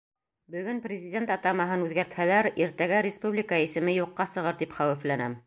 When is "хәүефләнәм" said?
4.81-5.39